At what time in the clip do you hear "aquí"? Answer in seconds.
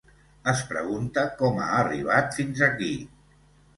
2.73-2.91